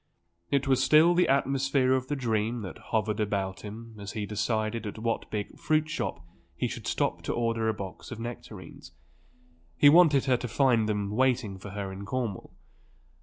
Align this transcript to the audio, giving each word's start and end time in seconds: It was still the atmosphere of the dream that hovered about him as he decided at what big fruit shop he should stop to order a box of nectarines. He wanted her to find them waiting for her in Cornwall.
It 0.49 0.67
was 0.67 0.83
still 0.83 1.13
the 1.13 1.27
atmosphere 1.27 1.93
of 1.93 2.07
the 2.07 2.15
dream 2.15 2.63
that 2.63 2.85
hovered 2.89 3.19
about 3.19 3.61
him 3.61 3.95
as 3.99 4.13
he 4.13 4.25
decided 4.25 4.87
at 4.87 4.97
what 4.97 5.29
big 5.29 5.55
fruit 5.59 5.87
shop 5.91 6.25
he 6.55 6.67
should 6.67 6.87
stop 6.87 7.21
to 7.21 7.33
order 7.33 7.69
a 7.69 7.73
box 7.75 8.09
of 8.09 8.19
nectarines. 8.19 8.93
He 9.77 9.89
wanted 9.89 10.25
her 10.25 10.37
to 10.37 10.47
find 10.47 10.89
them 10.89 11.11
waiting 11.11 11.59
for 11.59 11.69
her 11.69 11.91
in 11.91 12.03
Cornwall. 12.07 12.51